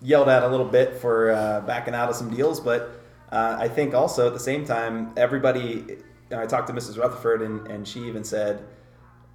yelled 0.00 0.28
at 0.28 0.42
a 0.42 0.48
little 0.48 0.66
bit 0.66 0.96
for 0.96 1.30
uh, 1.30 1.60
backing 1.62 1.94
out 1.94 2.08
of 2.08 2.16
some 2.16 2.34
deals. 2.34 2.60
But 2.60 2.90
uh, 3.30 3.56
I 3.58 3.68
think 3.68 3.94
also 3.94 4.26
at 4.26 4.32
the 4.32 4.40
same 4.40 4.64
time, 4.64 5.12
everybody. 5.16 5.98
I 6.30 6.44
talked 6.44 6.66
to 6.66 6.74
Mrs. 6.74 6.98
Rutherford, 6.98 7.40
and, 7.40 7.66
and 7.68 7.88
she 7.88 8.00
even 8.00 8.22
said, 8.22 8.62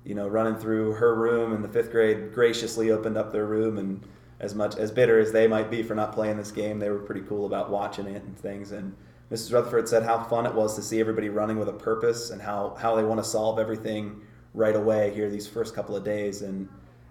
you 0.06 0.14
know, 0.14 0.28
running 0.28 0.58
through 0.58 0.94
her 0.94 1.16
room 1.16 1.52
in 1.52 1.64
the 1.64 1.68
fifth 1.68 1.90
grade, 1.90 2.32
graciously 2.32 2.92
opened 2.92 3.18
up 3.18 3.32
their 3.32 3.48
room 3.48 3.80
and 3.80 4.06
as 4.44 4.54
much 4.54 4.76
as 4.76 4.92
bitter 4.92 5.20
as 5.20 5.32
they 5.32 5.48
might 5.48 5.72
be 5.72 5.82
for 5.82 5.96
not 5.96 6.12
playing 6.12 6.38
this 6.38 6.52
game, 6.52 6.78
they 6.78 6.90
were 6.90 7.00
pretty 7.00 7.22
cool 7.22 7.46
about 7.46 7.70
watching 7.70 8.08
it 8.08 8.22
and 8.24 8.38
things. 8.38 8.74
And 8.74 8.94
Mrs. 9.34 9.52
Rutherford 9.52 9.90
said 9.90 10.04
how 10.04 10.24
fun 10.24 10.46
it 10.46 10.54
was 10.54 10.76
to 10.76 10.84
see 10.84 11.00
everybody 11.00 11.30
running 11.30 11.58
with 11.58 11.68
a 11.68 11.74
purpose 11.74 12.30
and 12.30 12.40
how, 12.40 12.78
how 12.80 12.96
they 12.96 13.04
want 13.04 13.20
to 13.20 13.24
solve 13.24 13.58
everything 13.58 14.22
right 14.54 14.76
away 14.76 15.12
here 15.12 15.28
these 15.28 15.48
first 15.48 15.74
couple 15.74 15.96
of 15.96 16.04
days. 16.04 16.44
And 16.44 16.70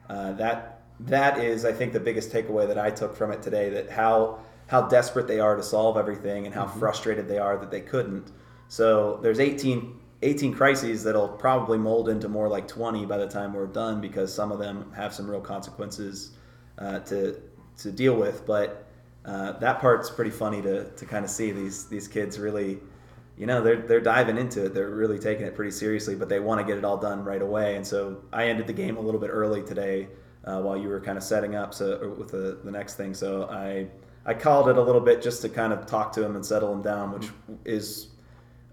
uh, 0.08 0.32
that 0.34 0.82
that 1.00 1.38
is, 1.38 1.64
I 1.64 1.72
think, 1.72 1.92
the 1.92 1.98
biggest 1.98 2.30
takeaway 2.30 2.68
that 2.68 2.78
I 2.78 2.92
took 2.92 3.16
from 3.16 3.32
it 3.32 3.42
today. 3.42 3.70
That 3.70 3.90
how 3.90 4.38
how 4.68 4.82
desperate 4.82 5.26
they 5.26 5.40
are 5.40 5.56
to 5.56 5.64
solve 5.64 5.96
everything 5.96 6.46
and 6.46 6.54
how 6.54 6.64
mm-hmm. 6.64 6.78
frustrated 6.78 7.26
they 7.26 7.38
are 7.38 7.56
that 7.58 7.72
they 7.72 7.80
couldn't. 7.80 8.30
So 8.68 9.18
there's 9.20 9.40
18, 9.40 9.98
18 10.22 10.54
crises 10.54 11.02
that'll 11.02 11.28
probably 11.28 11.76
mold 11.76 12.08
into 12.08 12.28
more 12.28 12.48
like 12.48 12.68
20 12.68 13.04
by 13.04 13.18
the 13.18 13.26
time 13.26 13.52
we're 13.52 13.66
done 13.66 14.00
because 14.00 14.32
some 14.32 14.52
of 14.52 14.60
them 14.60 14.92
have 14.94 15.12
some 15.12 15.28
real 15.28 15.40
consequences 15.40 16.30
uh, 16.78 17.00
to 17.00 17.40
to 17.78 17.90
deal 17.90 18.14
with. 18.14 18.46
But 18.46 18.81
uh, 19.24 19.52
that 19.52 19.80
part's 19.80 20.10
pretty 20.10 20.30
funny 20.30 20.60
to, 20.62 20.90
to 20.90 21.06
kind 21.06 21.24
of 21.24 21.30
see 21.30 21.52
these 21.52 21.86
these 21.86 22.08
kids 22.08 22.38
really, 22.38 22.78
you 23.36 23.46
know, 23.46 23.62
they're 23.62 23.76
they're 23.76 24.00
diving 24.00 24.36
into 24.36 24.66
it. 24.66 24.74
They're 24.74 24.90
really 24.90 25.18
taking 25.18 25.46
it 25.46 25.54
pretty 25.54 25.70
seriously, 25.70 26.16
but 26.16 26.28
they 26.28 26.40
want 26.40 26.60
to 26.60 26.66
get 26.66 26.76
it 26.76 26.84
all 26.84 26.96
done 26.96 27.24
right 27.24 27.42
away. 27.42 27.76
And 27.76 27.86
so 27.86 28.22
I 28.32 28.46
ended 28.46 28.66
the 28.66 28.72
game 28.72 28.96
a 28.96 29.00
little 29.00 29.20
bit 29.20 29.30
early 29.30 29.62
today 29.62 30.08
uh, 30.44 30.60
while 30.60 30.76
you 30.76 30.88
were 30.88 31.00
kind 31.00 31.16
of 31.16 31.22
setting 31.22 31.54
up 31.54 31.72
so 31.72 32.14
with 32.18 32.30
the, 32.30 32.58
the 32.64 32.70
next 32.70 32.96
thing. 32.96 33.14
So 33.14 33.48
I 33.48 33.86
I 34.26 34.34
called 34.34 34.68
it 34.68 34.76
a 34.76 34.82
little 34.82 35.00
bit 35.00 35.22
just 35.22 35.42
to 35.42 35.48
kind 35.48 35.72
of 35.72 35.86
talk 35.86 36.12
to 36.12 36.24
him 36.24 36.34
and 36.34 36.44
settle 36.44 36.72
him 36.72 36.82
down, 36.82 37.12
which 37.12 37.28
is 37.64 38.08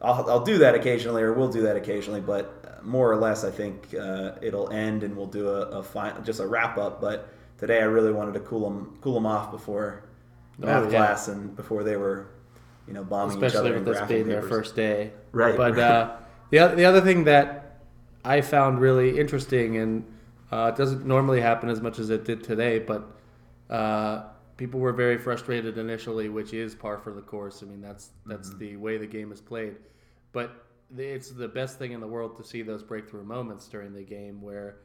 I'll, 0.01 0.29
I'll 0.29 0.43
do 0.43 0.57
that 0.59 0.73
occasionally 0.73 1.21
or 1.21 1.33
we'll 1.33 1.51
do 1.51 1.61
that 1.61 1.75
occasionally, 1.75 2.21
but 2.21 2.83
more 2.83 3.11
or 3.11 3.17
less 3.17 3.43
I 3.43 3.51
think 3.51 3.93
uh, 3.93 4.31
it'll 4.41 4.71
end 4.71 5.03
and 5.03 5.15
we'll 5.15 5.27
do 5.27 5.49
a, 5.49 5.79
a 5.79 6.21
just 6.23 6.39
a 6.39 6.47
wrap 6.47 6.79
up. 6.79 7.01
But 7.01 7.29
today 7.59 7.81
I 7.81 7.85
really 7.85 8.11
wanted 8.11 8.33
to 8.33 8.39
cool 8.39 8.67
them 8.67 8.97
cool 9.01 9.13
them 9.13 9.27
off 9.27 9.51
before 9.51 10.08
oh, 10.63 10.87
class 10.87 11.27
and 11.27 11.55
before 11.55 11.83
they 11.83 11.95
were 11.95 12.27
you 12.87 12.93
know 12.93 13.03
bombing 13.03 13.35
especially 13.35 13.69
each 13.69 13.75
other 13.75 13.83
with 13.83 13.85
this 13.85 14.07
being 14.07 14.27
their 14.27 14.41
first 14.41 14.75
day. 14.75 15.11
Right. 15.31 15.55
But 15.55 15.75
right. 15.75 15.81
Uh, 15.81 16.15
the 16.49 16.67
the 16.75 16.85
other 16.85 17.01
thing 17.01 17.23
that 17.25 17.81
I 18.25 18.41
found 18.41 18.79
really 18.79 19.19
interesting 19.19 19.77
and 19.77 20.05
uh, 20.51 20.71
it 20.73 20.77
doesn't 20.77 21.05
normally 21.05 21.41
happen 21.41 21.69
as 21.69 21.81
much 21.81 21.99
as 21.99 22.09
it 22.09 22.25
did 22.25 22.43
today, 22.43 22.79
but 22.79 23.07
uh, 23.69 24.23
people 24.57 24.79
were 24.79 24.93
very 24.93 25.17
frustrated 25.17 25.77
initially, 25.77 26.27
which 26.29 26.53
is 26.53 26.73
par 26.73 26.97
for 26.97 27.13
the 27.13 27.21
course. 27.21 27.61
I 27.61 27.67
mean, 27.67 27.81
that's 27.81 28.09
that's 28.25 28.49
mm-hmm. 28.49 28.59
the 28.59 28.75
way 28.77 28.97
the 28.97 29.07
game 29.07 29.31
is 29.31 29.41
played. 29.41 29.75
But 30.31 30.65
it's 30.97 31.29
the 31.29 31.47
best 31.47 31.77
thing 31.77 31.91
in 31.91 31.99
the 31.99 32.07
world 32.07 32.35
to 32.37 32.43
see 32.43 32.63
those 32.63 32.81
breakthrough 32.81 33.23
moments 33.23 33.67
during 33.67 33.93
the 33.93 34.03
game 34.03 34.41
where 34.41 34.77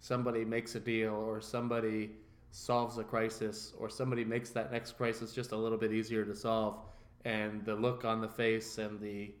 somebody 0.00 0.44
makes 0.44 0.74
a 0.74 0.80
deal 0.80 1.14
or 1.14 1.40
somebody 1.40 2.10
solves 2.52 2.98
a 2.98 3.04
crisis 3.04 3.72
or 3.78 3.88
somebody 3.88 4.24
makes 4.24 4.50
that 4.50 4.70
next 4.70 4.92
crisis 4.92 5.32
just 5.32 5.52
a 5.52 5.56
little 5.56 5.78
bit 5.78 5.92
easier 5.92 6.24
to 6.24 6.34
solve 6.34 6.78
and 7.24 7.64
the 7.64 7.74
look 7.74 8.04
on 8.04 8.20
the 8.20 8.28
face 8.28 8.78
and 8.78 9.00
the 9.00 9.32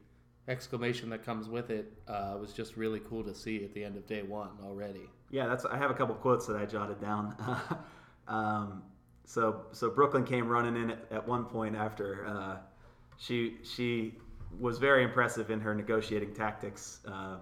exclamation 0.48 1.08
that 1.10 1.24
comes 1.24 1.48
with 1.48 1.70
it 1.70 1.92
uh, 2.08 2.36
was 2.40 2.52
just 2.52 2.76
really 2.76 3.00
cool 3.00 3.22
to 3.22 3.34
see 3.34 3.64
at 3.64 3.72
the 3.74 3.84
end 3.84 3.96
of 3.96 4.06
day 4.06 4.22
one 4.22 4.50
already. 4.64 5.08
Yeah, 5.30 5.46
that's. 5.46 5.64
I 5.64 5.78
have 5.78 5.90
a 5.90 5.94
couple 5.94 6.14
quotes 6.16 6.46
that 6.46 6.56
I 6.56 6.66
jotted 6.66 7.00
down. 7.00 7.34
um, 8.28 8.82
so 9.24 9.62
so 9.72 9.90
Brooklyn 9.90 10.24
came 10.24 10.48
running 10.48 10.76
in 10.76 10.90
at, 10.90 11.06
at 11.10 11.28
one 11.28 11.44
point 11.44 11.76
after 11.76 12.26
uh, 12.26 12.56
she 13.18 13.56
she 13.62 14.14
was 14.58 14.78
very 14.78 15.04
impressive 15.04 15.50
in 15.50 15.60
her 15.60 15.74
negotiating 15.74 16.34
tactics. 16.34 17.00
Uh, 17.06 17.36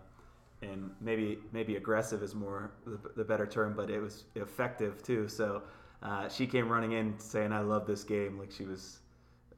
and 0.63 0.91
maybe 1.01 1.39
maybe 1.53 1.77
aggressive 1.77 2.23
is 2.23 2.35
more 2.35 2.73
the, 2.87 2.99
the, 3.17 3.25
better 3.25 3.47
term, 3.47 3.75
but 3.75 3.91
it 3.91 4.01
was 4.01 4.25
effective 4.35 5.03
too. 5.03 5.27
So 5.29 5.63
uh, 6.03 6.29
she 6.29 6.47
came 6.47 6.69
running 6.69 6.93
in 6.93 7.19
saying, 7.19 7.53
"I 7.53 7.61
love 7.61 7.87
this 7.87 8.05
game," 8.05 8.39
like 8.39 8.51
she 8.51 8.65
was 8.65 8.99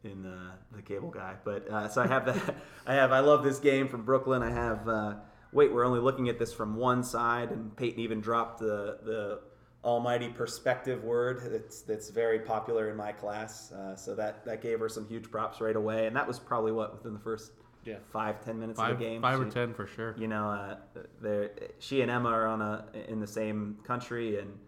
in 0.04 0.23
the 0.23 0.82
cable 0.82 1.11
guy. 1.11 1.35
But 1.44 1.68
uh, 1.68 1.88
so 1.88 2.02
I 2.02 2.06
have 2.06 2.26
that. 2.26 2.56
I 2.87 2.94
have 2.94 3.12
I 3.12 3.21
love 3.21 3.42
this 3.42 3.59
game 3.59 3.88
from 3.88 4.04
Brooklyn. 4.04 4.42
I 4.42 4.50
have 4.50 4.88
uh, 4.88 5.14
wait. 5.52 5.73
We're 5.73 5.85
only 5.85 6.00
looking 6.00 6.28
at 6.28 6.38
this 6.38 6.52
from 6.52 6.76
one 6.76 7.02
side, 7.02 7.50
and 7.50 7.76
Peyton 7.76 8.00
even 8.00 8.21
dropped 8.21 8.61
the 8.61 8.99
the 9.04 9.40
almighty 9.85 10.28
perspective 10.28 11.02
word. 11.04 11.42
That's 11.52 11.82
that's 11.82 12.11
very 12.11 12.40
popular 12.40 12.90
in 12.90 12.97
my 12.97 13.12
class. 13.12 13.73
Uh, 13.73 13.97
so 13.97 14.14
that 14.14 14.44
that 14.44 14.62
gave 14.62 14.80
her 14.80 14.88
some 14.88 15.06
huge 15.09 15.30
props 15.30 15.61
right 15.61 15.76
away, 15.76 16.06
and 16.06 16.16
that 16.16 16.26
was 16.26 16.38
probably 16.38 16.73
what 16.73 16.94
within 16.94 17.14
the 17.14 17.21
first. 17.21 17.52
Yeah, 17.85 17.97
five 18.12 18.45
ten 18.45 18.61
minutes 18.61 18.79
five, 18.79 18.93
of 18.93 18.99
the 18.99 19.05
game. 19.05 19.23
Five 19.23 19.39
she, 19.39 19.45
or 19.45 19.51
ten 19.51 19.75
for 19.75 19.87
sure. 19.87 20.15
You 20.17 20.29
know, 20.29 20.77
uh, 21.25 21.49
she 21.79 22.01
and 22.03 22.11
Emma 22.11 22.29
are 22.29 22.47
on 22.47 22.62
a 22.62 22.85
in 23.09 23.19
the 23.19 23.27
same 23.27 23.79
country, 23.85 24.39
and 24.39 24.59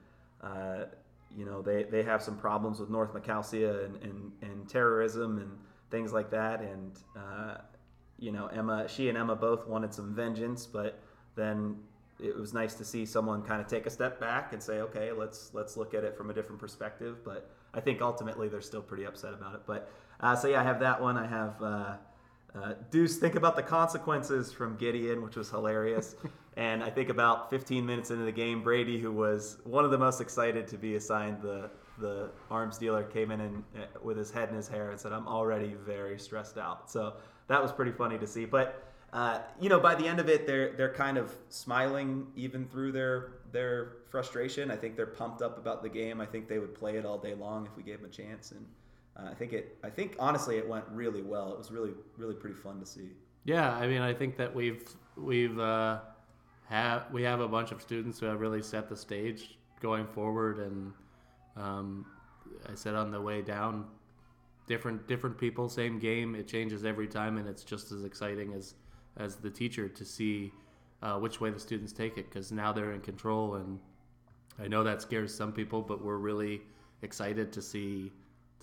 uh, 0.43 0.85
you 1.37 1.45
know 1.45 1.63
they, 1.63 1.85
they 1.85 2.03
have 2.03 2.23
some 2.23 2.37
problems 2.37 2.81
with 2.81 2.91
North 2.91 3.15
Macalcia 3.15 3.85
and, 3.85 4.03
and, 4.03 4.33
and 4.43 4.69
terrorism 4.69 5.39
and 5.39 5.51
things 5.91 6.13
like 6.13 6.31
that. 6.31 6.61
And 6.61 6.99
uh, 7.17 7.59
you 8.19 8.33
know 8.33 8.47
Emma, 8.49 8.89
she 8.89 9.09
and 9.09 9.17
Emma 9.17 9.37
both 9.37 9.67
wanted 9.69 9.95
some 9.95 10.13
vengeance, 10.13 10.67
but 10.67 11.01
then 11.37 11.77
it 12.21 12.37
was 12.37 12.53
nice 12.53 12.75
to 12.75 12.85
see 12.85 13.07
someone 13.07 13.43
kind 13.43 13.61
of 13.61 13.69
take 13.69 13.87
a 13.87 13.91
step 13.91 14.19
back 14.19 14.53
and 14.53 14.63
say, 14.63 14.81
okay, 14.81 15.13
let's 15.13 15.55
let's 15.55 15.77
look 15.77 15.95
at 15.95 16.03
it 16.03 16.17
from 16.17 16.31
a 16.31 16.35
different 16.35 16.61
perspective. 16.61 17.25
But 17.25 17.49
I 17.75 17.81
think 17.81 18.03
ultimately 18.03 18.49
they're 18.49 18.61
still 18.61 18.83
pretty 18.83 19.05
upset 19.05 19.35
about 19.35 19.55
it. 19.55 19.61
But 19.69 19.89
uh, 20.21 20.35
so 20.35 20.49
yeah, 20.49 20.61
I 20.61 20.65
have 20.65 20.81
that 20.81 21.01
one. 21.01 21.17
I 21.17 21.29
have. 21.29 21.63
Uh, 22.55 22.75
Deuce, 22.91 23.17
think 23.17 23.35
about 23.35 23.57
the 23.57 23.63
consequences 23.63 24.53
from 24.53 24.77
Gideon, 24.77 25.23
which 25.23 25.35
was 25.35 25.51
hilarious. 25.51 26.15
and 26.57 26.85
I 26.85 26.91
think 26.91 27.09
about 27.09 27.51
15 27.51 27.85
minutes 27.85 28.11
into 28.11 28.25
the 28.25 28.33
game, 28.33 28.63
Brady, 28.63 29.01
who 29.01 29.11
was 29.11 29.59
one 29.65 29.85
of 29.85 29.91
the 29.91 29.99
most 29.99 30.21
excited 30.21 30.69
to 30.69 30.79
be 30.79 30.97
assigned 30.97 31.43
the 31.43 31.71
the 32.01 32.29
arms 32.51 32.77
dealer, 32.77 33.05
came 33.05 33.31
in 33.31 33.41
and 33.41 33.65
uh, 33.77 33.87
with 34.03 34.17
his 34.17 34.29
head 34.29 34.49
in 34.49 34.57
his 34.57 34.67
hair 34.67 34.91
and 34.91 34.99
said, 34.99 35.13
"I'm 35.13 35.29
already 35.29 35.75
very 35.75 36.19
stressed 36.19 36.59
out." 36.59 36.91
So 36.91 37.15
that 37.47 37.63
was 37.63 37.71
pretty 37.71 37.93
funny 37.93 38.19
to 38.19 38.27
see. 38.27 38.45
But 38.45 38.83
uh, 39.13 39.39
you 39.61 39.69
know, 39.69 39.79
by 39.79 39.95
the 39.95 40.07
end 40.07 40.19
of 40.19 40.29
it, 40.29 40.47
they're 40.47 40.73
they're 40.73 40.93
kind 40.93 41.19
of 41.19 41.33
smiling 41.51 42.27
even 42.35 42.67
through 42.67 42.93
their 42.93 43.35
their 43.53 43.93
frustration. 44.11 44.73
I 44.73 44.77
think 44.77 44.97
they're 44.97 45.07
pumped 45.07 45.41
up 45.41 45.57
about 45.57 45.83
the 45.85 45.89
game. 45.89 46.21
I 46.21 46.27
think 46.27 46.49
they 46.49 46.59
would 46.59 46.75
play 46.75 46.97
it 46.97 47.07
all 47.07 47.19
day 47.19 47.35
long 47.35 47.67
if 47.67 47.77
we 47.77 47.83
gave 47.85 48.01
them 48.01 48.11
a 48.11 48.13
chance 48.13 48.51
and. 48.53 48.67
Uh, 49.17 49.29
I 49.31 49.35
think 49.35 49.53
it. 49.53 49.77
I 49.85 49.91
think 49.91 50.17
honestly, 50.19 50.57
it 50.57 50.69
went 50.69 50.85
really 50.91 51.23
well. 51.23 51.53
It 51.53 51.59
was 51.59 51.71
really, 51.71 51.93
really 52.17 52.35
pretty 52.35 52.57
fun 52.57 52.81
to 52.81 52.87
see. 52.87 53.11
Yeah, 53.45 53.73
I 53.73 53.87
mean, 53.87 54.01
I 54.01 54.13
think 54.13 54.37
that 54.37 54.55
we've 54.55 54.83
we've 55.17 55.59
uh, 55.59 56.01
have 56.69 57.11
we 57.13 57.23
have 57.23 57.41
a 57.41 57.49
bunch 57.49 57.73
of 57.73 57.81
students 57.81 58.19
who 58.19 58.27
have 58.27 58.41
really 58.41 58.63
set 58.63 58.89
the 58.89 58.97
stage 58.97 59.59
going 59.81 60.07
forward, 60.07 60.59
and 60.59 60.93
um, 61.57 62.07
I 62.71 62.75
said 62.75 62.95
on 62.95 63.11
the 63.11 63.21
way 63.21 63.43
down, 63.43 63.87
different 64.67 65.07
different 65.07 65.39
people, 65.39 65.69
same 65.69 65.99
game. 65.99 66.35
It 66.35 66.49
changes 66.49 66.85
every 66.85 67.07
time, 67.07 67.39
and 67.39 67.49
it's 67.49 67.65
just 67.65 67.93
as 67.93 68.05
exciting 68.05 68.53
as 68.55 68.75
as 69.17 69.37
the 69.37 69.51
teacher 69.51 69.89
to 69.89 70.05
see 70.05 70.53
uh, 71.03 71.19
which 71.19 71.41
way 71.41 71.51
the 71.51 71.61
students 71.61 71.93
take 71.93 72.19
it 72.19 72.29
because 72.29 72.51
now 72.51 72.73
they're 72.73 72.93
in 72.93 73.01
control, 73.01 73.57
and 73.57 73.79
I 74.59 74.69
know 74.69 74.83
that 74.83 75.03
scares 75.03 75.35
some 75.35 75.53
people, 75.53 75.83
but 75.83 76.05
we're 76.05 76.17
really 76.17 76.63
excited 77.03 77.53
to 77.53 77.63
see 77.63 78.11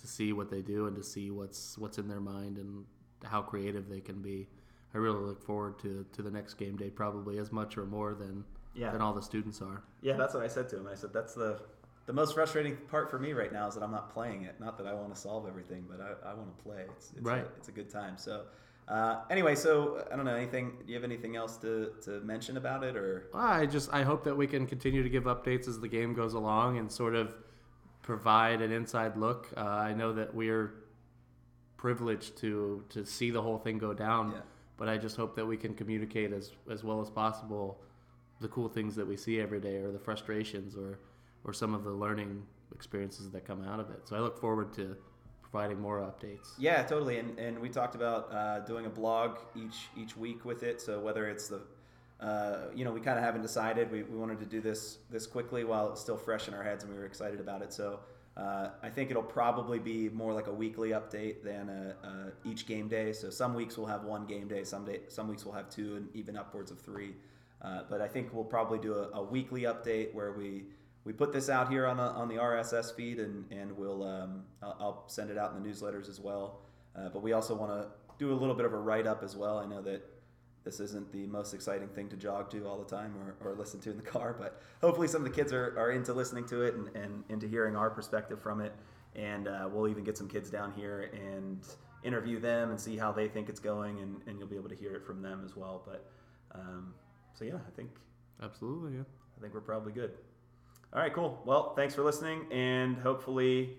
to 0.02 0.08
see 0.08 0.32
what 0.32 0.50
they 0.50 0.60
do 0.60 0.86
and 0.86 0.96
to 0.96 1.02
see 1.02 1.30
what's 1.30 1.78
what's 1.78 1.96
in 1.96 2.08
their 2.08 2.20
mind 2.20 2.58
and 2.58 2.84
how 3.24 3.40
creative 3.40 3.88
they 3.88 4.00
can 4.00 4.20
be. 4.20 4.48
I 4.94 4.98
really 4.98 5.20
look 5.20 5.42
forward 5.42 5.78
to, 5.80 6.04
to 6.12 6.22
the 6.22 6.30
next 6.30 6.54
game 6.54 6.76
day, 6.76 6.90
probably 6.90 7.38
as 7.38 7.50
much 7.50 7.78
or 7.78 7.86
more 7.86 8.14
than 8.14 8.44
yeah. 8.74 8.90
than 8.90 9.00
all 9.00 9.14
the 9.14 9.22
students 9.22 9.62
are. 9.62 9.82
Yeah, 10.02 10.16
that's 10.16 10.34
what 10.34 10.42
I 10.42 10.48
said 10.48 10.68
to 10.70 10.76
him. 10.76 10.86
I 10.86 10.94
said 10.94 11.12
that's 11.14 11.34
the 11.34 11.60
the 12.06 12.12
most 12.12 12.34
frustrating 12.34 12.76
part 12.90 13.10
for 13.10 13.18
me 13.18 13.32
right 13.32 13.52
now 13.52 13.68
is 13.68 13.74
that 13.74 13.82
I'm 13.82 13.92
not 13.92 14.12
playing 14.12 14.42
it. 14.42 14.58
Not 14.60 14.76
that 14.78 14.86
I 14.86 14.92
want 14.92 15.14
to 15.14 15.20
solve 15.20 15.46
everything, 15.46 15.84
but 15.88 16.00
I, 16.00 16.30
I 16.30 16.34
want 16.34 16.56
to 16.56 16.62
play. 16.62 16.84
It's, 16.96 17.12
it's 17.12 17.22
right. 17.22 17.44
A, 17.44 17.56
it's 17.56 17.68
a 17.68 17.72
good 17.72 17.90
time. 17.90 18.18
So. 18.18 18.42
Uh, 18.88 19.20
anyway, 19.30 19.54
so 19.54 20.04
I 20.12 20.16
don't 20.16 20.24
know 20.24 20.34
anything. 20.34 20.72
Do 20.84 20.92
you 20.92 20.96
have 20.96 21.04
anything 21.04 21.36
else 21.36 21.56
to, 21.58 21.92
to 22.02 22.20
mention 22.22 22.56
about 22.56 22.82
it, 22.82 22.96
or? 22.96 23.28
I 23.32 23.64
just 23.64 23.88
I 23.94 24.02
hope 24.02 24.24
that 24.24 24.36
we 24.36 24.48
can 24.48 24.66
continue 24.66 25.04
to 25.04 25.08
give 25.08 25.24
updates 25.24 25.68
as 25.68 25.78
the 25.78 25.86
game 25.86 26.14
goes 26.14 26.34
along 26.34 26.78
and 26.78 26.90
sort 26.90 27.14
of 27.14 27.36
provide 28.02 28.60
an 28.60 28.72
inside 28.72 29.16
look. 29.16 29.48
Uh, 29.56 29.60
I 29.60 29.94
know 29.94 30.12
that 30.12 30.34
we're 30.34 30.74
privileged 31.76 32.36
to 32.38 32.84
to 32.90 33.04
see 33.04 33.30
the 33.30 33.42
whole 33.42 33.58
thing 33.58 33.78
go 33.78 33.94
down, 33.94 34.32
yeah. 34.32 34.40
but 34.76 34.88
I 34.88 34.98
just 34.98 35.16
hope 35.16 35.34
that 35.36 35.46
we 35.46 35.56
can 35.56 35.74
communicate 35.74 36.32
as 36.32 36.52
as 36.70 36.84
well 36.84 37.00
as 37.00 37.10
possible 37.10 37.80
the 38.40 38.48
cool 38.48 38.68
things 38.68 38.96
that 38.96 39.06
we 39.06 39.16
see 39.16 39.40
every 39.40 39.60
day, 39.60 39.76
or 39.76 39.92
the 39.92 39.98
frustrations, 39.98 40.76
or 40.76 40.98
or 41.44 41.52
some 41.52 41.74
of 41.74 41.84
the 41.84 41.90
learning 41.90 42.42
experiences 42.74 43.30
that 43.30 43.44
come 43.44 43.62
out 43.64 43.80
of 43.80 43.90
it. 43.90 44.08
So 44.08 44.16
I 44.16 44.20
look 44.20 44.38
forward 44.38 44.72
to 44.74 44.96
providing 45.42 45.80
more 45.80 45.98
updates. 46.00 46.54
Yeah, 46.58 46.82
totally. 46.82 47.18
And 47.18 47.38
and 47.38 47.58
we 47.58 47.68
talked 47.68 47.94
about 47.94 48.32
uh, 48.32 48.60
doing 48.60 48.86
a 48.86 48.90
blog 48.90 49.38
each 49.54 49.88
each 49.96 50.16
week 50.16 50.44
with 50.44 50.62
it. 50.62 50.80
So 50.80 51.00
whether 51.00 51.28
it's 51.28 51.48
the 51.48 51.60
uh, 52.22 52.68
you 52.74 52.84
know, 52.84 52.92
we 52.92 53.00
kind 53.00 53.18
of 53.18 53.24
haven't 53.24 53.42
decided. 53.42 53.90
We, 53.90 54.04
we 54.04 54.16
wanted 54.16 54.38
to 54.38 54.46
do 54.46 54.60
this 54.60 54.98
this 55.10 55.26
quickly 55.26 55.64
while 55.64 55.90
it's 55.90 56.00
still 56.00 56.16
fresh 56.16 56.46
in 56.46 56.54
our 56.54 56.62
heads, 56.62 56.84
and 56.84 56.92
we 56.92 56.98
were 56.98 57.04
excited 57.04 57.40
about 57.40 57.62
it. 57.62 57.72
So 57.72 57.98
uh, 58.36 58.68
I 58.80 58.90
think 58.90 59.10
it'll 59.10 59.22
probably 59.24 59.80
be 59.80 60.08
more 60.08 60.32
like 60.32 60.46
a 60.46 60.52
weekly 60.52 60.90
update 60.90 61.42
than 61.42 61.68
a, 61.68 62.06
a 62.06 62.32
each 62.48 62.66
game 62.66 62.86
day. 62.86 63.12
So 63.12 63.28
some 63.28 63.54
weeks 63.54 63.76
we'll 63.76 63.88
have 63.88 64.04
one 64.04 64.26
game 64.26 64.46
day, 64.46 64.62
some 64.62 64.84
day, 64.84 65.00
some 65.08 65.26
weeks 65.26 65.44
we'll 65.44 65.54
have 65.54 65.68
two, 65.68 65.96
and 65.96 66.08
even 66.14 66.36
upwards 66.36 66.70
of 66.70 66.80
three. 66.80 67.14
Uh, 67.60 67.82
but 67.90 68.00
I 68.00 68.06
think 68.06 68.32
we'll 68.32 68.44
probably 68.44 68.78
do 68.78 68.94
a, 68.94 69.18
a, 69.18 69.22
weekly 69.22 69.62
update 69.62 70.14
where 70.14 70.32
we 70.32 70.64
we 71.04 71.12
put 71.12 71.32
this 71.32 71.48
out 71.48 71.70
here 71.70 71.86
on, 71.86 72.00
on 72.00 72.28
the 72.28 72.36
RSS 72.36 72.94
feed, 72.94 73.18
and 73.18 73.44
and 73.50 73.76
we'll 73.76 74.04
um, 74.04 74.44
I'll, 74.62 74.76
I'll, 74.80 75.04
send 75.08 75.30
it 75.30 75.38
out 75.38 75.54
in 75.54 75.62
the 75.62 75.68
newsletters 75.68 76.08
as 76.08 76.20
well. 76.20 76.60
Uh, 76.96 77.08
but 77.08 77.22
we 77.22 77.32
also 77.32 77.54
want 77.54 77.72
to 77.72 77.88
do 78.18 78.32
a 78.32 78.34
little 78.34 78.54
bit 78.54 78.64
of 78.64 78.72
a 78.72 78.78
write 78.78 79.06
up 79.08 79.24
as 79.24 79.36
well. 79.36 79.58
I 79.58 79.66
know 79.66 79.82
that 79.82 80.02
this 80.64 80.80
isn't 80.80 81.10
the 81.12 81.26
most 81.26 81.54
exciting 81.54 81.88
thing 81.88 82.08
to 82.08 82.16
jog 82.16 82.50
to 82.50 82.66
all 82.66 82.78
the 82.78 82.84
time 82.84 83.14
or, 83.18 83.50
or 83.50 83.54
listen 83.54 83.80
to 83.80 83.90
in 83.90 83.96
the 83.96 84.02
car, 84.16 84.34
but 84.38 84.60
hopefully 84.80 85.08
some 85.08 85.24
of 85.24 85.28
the 85.30 85.34
kids 85.34 85.52
are, 85.52 85.74
are 85.78 85.90
into 85.90 86.12
listening 86.12 86.46
to 86.46 86.62
it 86.62 86.74
and, 86.74 86.88
and 86.96 87.24
into 87.28 87.46
hearing 87.48 87.76
our 87.76 87.90
perspective 87.90 88.40
from 88.40 88.60
it. 88.60 88.72
And 89.14 89.48
uh, 89.48 89.68
we'll 89.70 89.88
even 89.88 90.04
get 90.04 90.16
some 90.16 90.28
kids 90.28 90.48
down 90.48 90.72
here 90.72 91.10
and 91.12 91.60
interview 92.02 92.40
them 92.40 92.70
and 92.70 92.80
see 92.80 92.96
how 92.96 93.12
they 93.12 93.28
think 93.28 93.48
it's 93.48 93.60
going, 93.60 94.00
and, 94.00 94.20
and 94.26 94.38
you'll 94.38 94.48
be 94.48 94.56
able 94.56 94.70
to 94.70 94.74
hear 94.74 94.94
it 94.94 95.04
from 95.04 95.20
them 95.20 95.42
as 95.44 95.54
well. 95.54 95.82
But 95.84 96.10
um, 96.54 96.94
so 97.34 97.44
yeah, 97.44 97.56
I 97.56 97.70
think 97.76 97.90
Absolutely, 98.42 98.96
yeah. 98.96 99.04
I 99.36 99.40
think 99.40 99.54
we're 99.54 99.60
probably 99.60 99.92
good. 99.92 100.12
All 100.92 101.00
right, 101.00 101.12
cool. 101.12 101.40
Well, 101.46 101.74
thanks 101.74 101.94
for 101.94 102.02
listening, 102.02 102.46
and 102.50 102.96
hopefully 102.96 103.78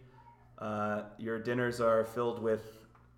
uh, 0.58 1.04
your 1.18 1.38
dinners 1.38 1.82
are 1.82 2.06
filled 2.06 2.42
with 2.42 2.64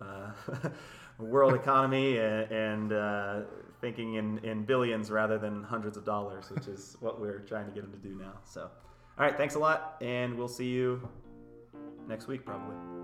uh, 0.00 0.32
world 1.18 1.54
economy 1.54 2.18
and, 2.18 2.50
and 2.50 2.92
uh, 2.92 3.40
thinking 3.80 4.14
in, 4.14 4.38
in 4.38 4.64
billions 4.64 5.10
rather 5.10 5.38
than 5.38 5.62
hundreds 5.62 5.96
of 5.96 6.04
dollars, 6.04 6.50
which 6.50 6.66
is 6.66 6.96
what 7.00 7.20
we're 7.20 7.40
trying 7.40 7.66
to 7.66 7.72
get 7.72 7.82
them 7.82 7.92
to 7.92 8.08
do 8.08 8.14
now. 8.14 8.34
So, 8.44 8.62
all 8.62 9.24
right, 9.24 9.36
thanks 9.36 9.54
a 9.54 9.58
lot, 9.58 9.96
and 10.00 10.36
we'll 10.36 10.48
see 10.48 10.66
you 10.66 11.06
next 12.08 12.26
week 12.26 12.44
probably. 12.44 12.95